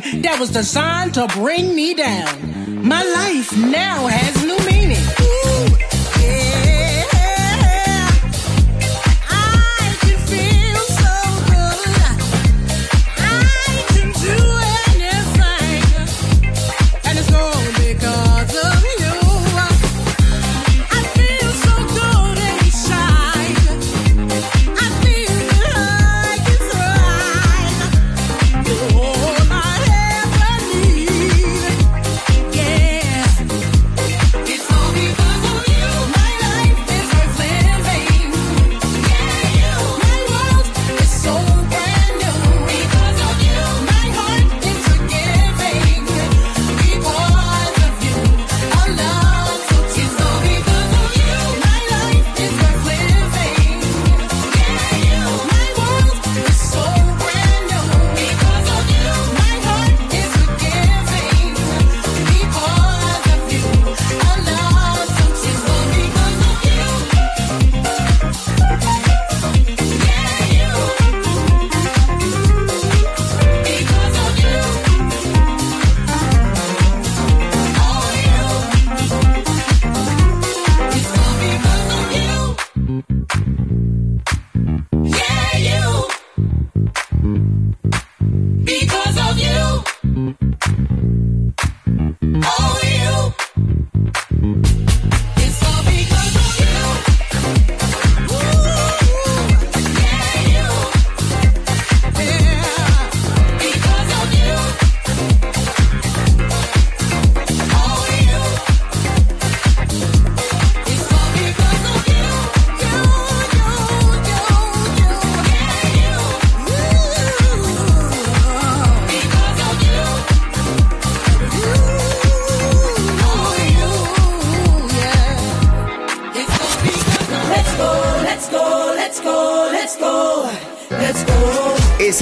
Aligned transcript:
that 0.00 0.38
was 0.38 0.50
designed 0.50 1.14
to 1.14 1.26
bring 1.28 1.74
me 1.74 1.94
down. 1.94 2.86
My 2.86 3.02
life 3.02 3.56
now 3.56 4.06
has 4.06 4.44
new 4.44 4.61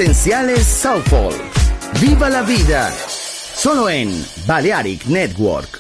Esenciales 0.00 0.66
Southall. 0.66 1.35
Viva 2.00 2.30
la 2.30 2.40
vida. 2.40 2.90
Solo 3.54 3.90
en 3.90 4.25
Balearic 4.47 5.04
Network. 5.04 5.79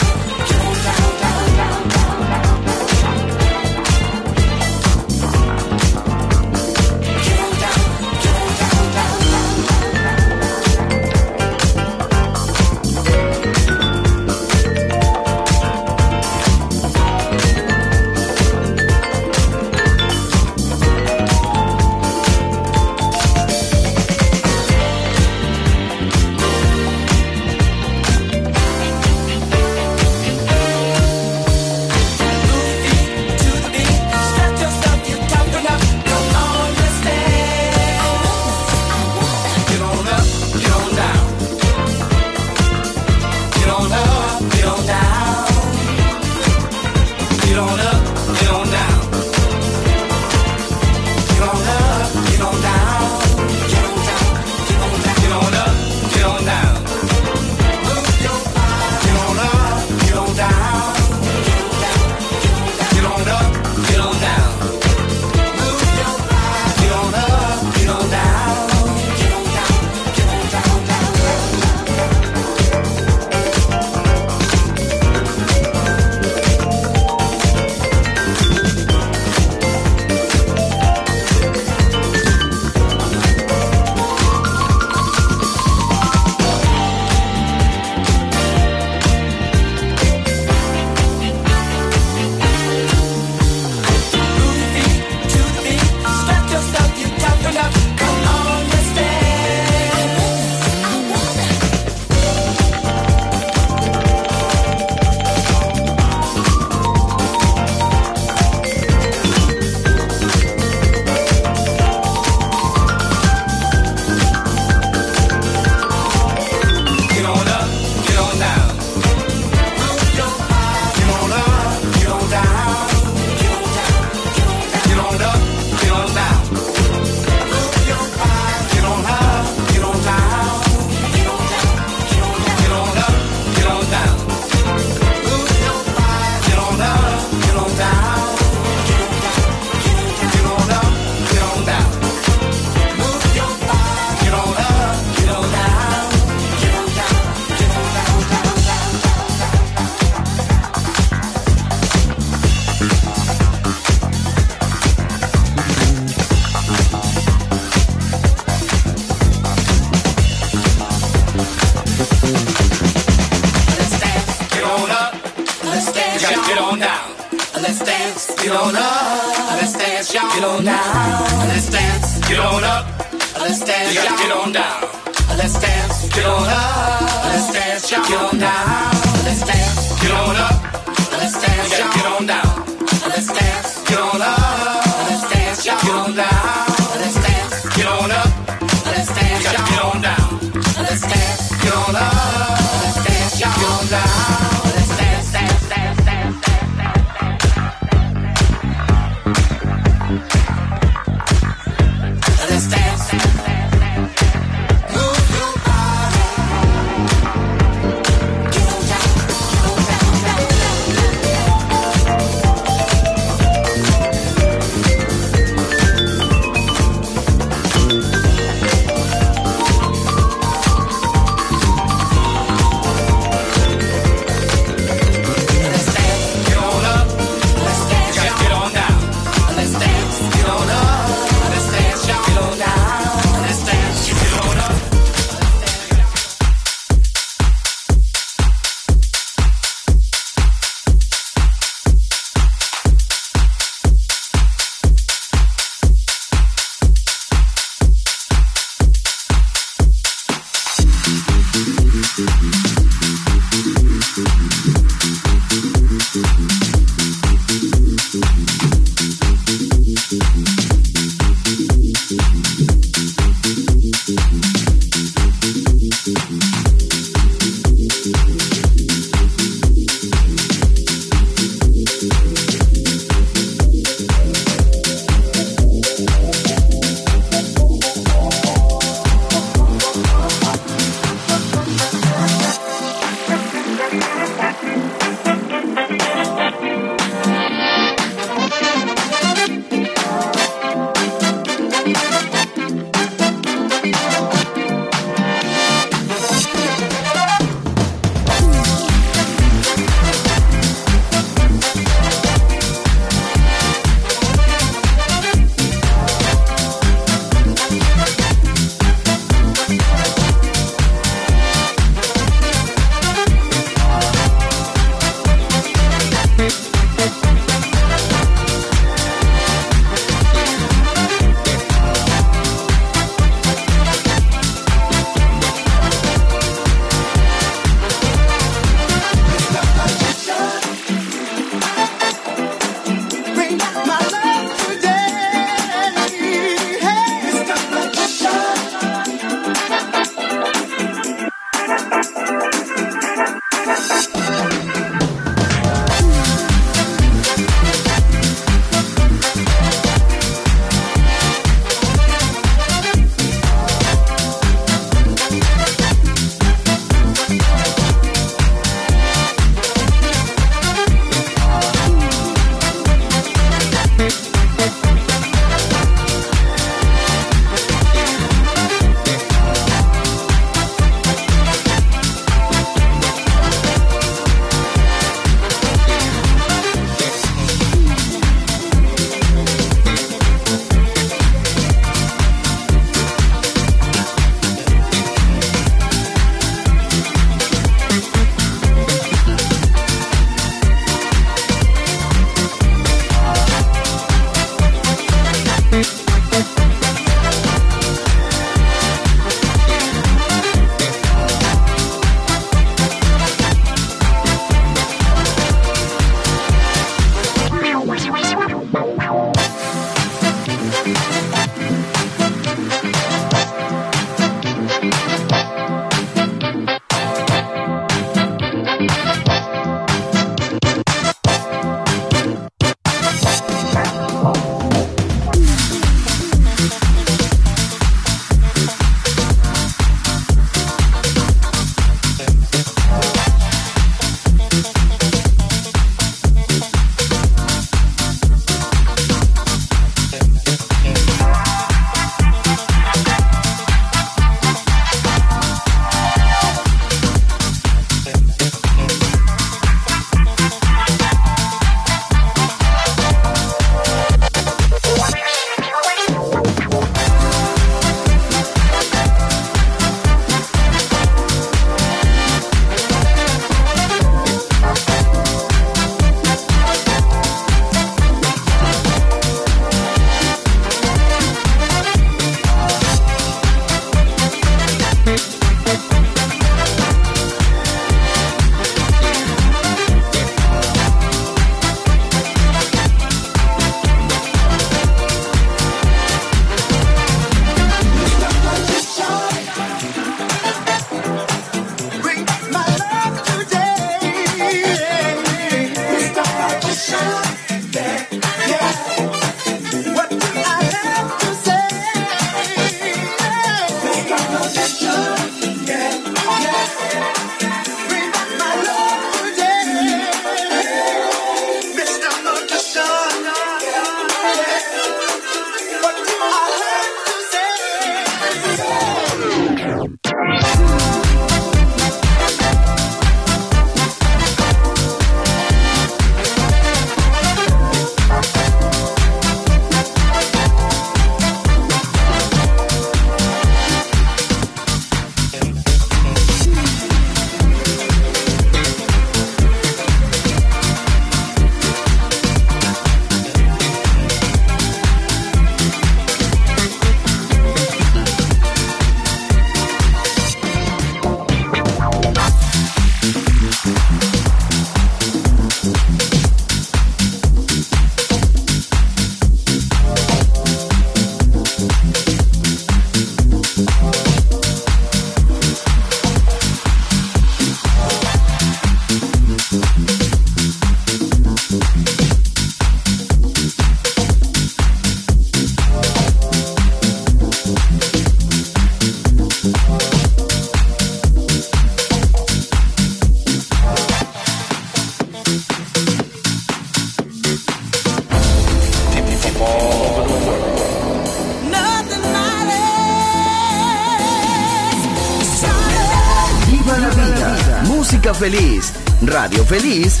Feliz. 599.52 600.00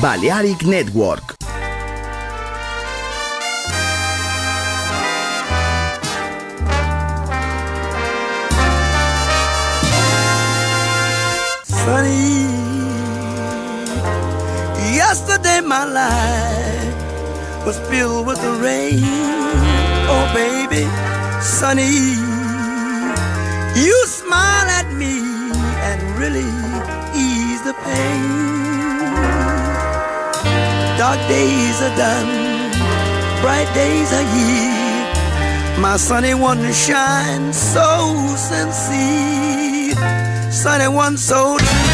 Balearic 0.00 0.64
Network. 0.64 1.36
Sunny. 11.64 12.48
Yesterday 14.96 15.60
my 15.60 15.84
life 15.84 17.66
was 17.66 17.76
filled 17.90 18.26
with 18.26 18.40
the 18.40 18.52
rain. 18.64 19.04
Oh 20.08 20.24
baby, 20.32 20.84
Sunny. 21.42 22.16
You 23.84 23.96
smile 24.06 24.68
at 24.80 24.88
me 24.94 25.20
and 25.88 26.00
really 26.16 26.48
ease 27.14 27.43
pain. 27.84 28.24
Dark 30.98 31.20
days 31.28 31.76
are 31.86 31.96
done, 31.96 32.30
bright 33.42 33.70
days 33.74 34.12
are 34.12 34.28
here. 34.34 35.80
My 35.80 35.96
sunny 35.96 36.34
one 36.34 36.62
shines 36.72 36.76
shine 36.86 37.52
so 37.52 37.88
sincere, 38.36 39.94
sunny 40.50 40.88
one 40.88 41.16
so 41.16 41.58
true. 41.58 41.93